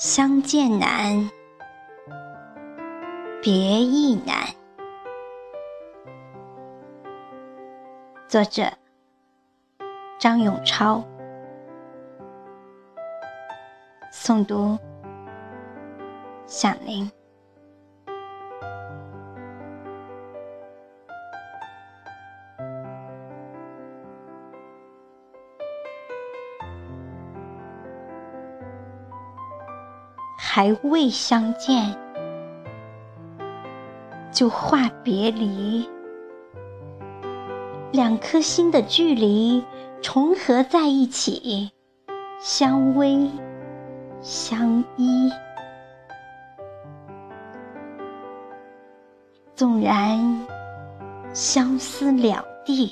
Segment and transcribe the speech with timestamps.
[0.00, 1.30] 相见难，
[3.42, 4.46] 别亦难。
[8.26, 8.72] 作者：
[10.18, 11.04] 张永超，
[14.10, 14.78] 诵读：
[16.46, 17.12] 响铃。
[30.42, 31.94] 还未相见，
[34.32, 35.86] 就话别离，
[37.92, 39.62] 两颗心的距离
[40.00, 41.70] 重合在一起，
[42.40, 43.28] 相偎
[44.22, 45.30] 相依。
[49.54, 50.46] 纵然
[51.34, 52.90] 相思两地，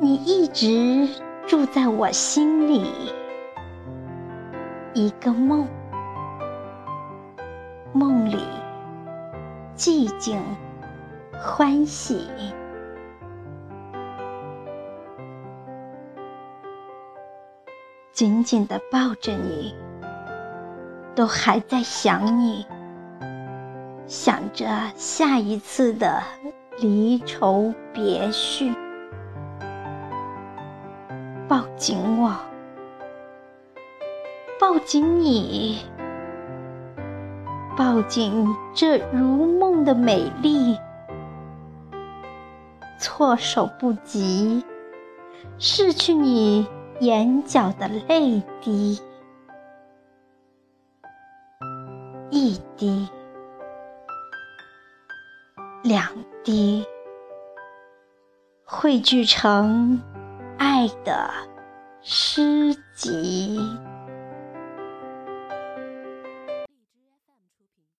[0.00, 1.08] 你一直
[1.48, 2.88] 住在我心里。
[4.96, 5.66] 一个梦，
[7.92, 8.38] 梦里
[9.76, 10.40] 寂静
[11.32, 12.30] 欢喜，
[18.12, 19.74] 紧紧的抱着你，
[21.16, 22.64] 都还在想你，
[24.06, 26.22] 想着下一次的
[26.78, 28.72] 离愁别绪，
[31.48, 32.32] 抱紧我。
[34.66, 35.78] 抱紧你，
[37.76, 40.78] 抱紧这如梦的美丽，
[42.98, 44.64] 措手不及，
[45.58, 46.66] 拭去你
[47.00, 48.98] 眼角的泪滴，
[52.30, 53.06] 一滴，
[55.82, 56.08] 两
[56.42, 56.86] 滴，
[58.64, 60.00] 汇聚成
[60.56, 61.30] 爱的
[62.00, 63.60] 诗集。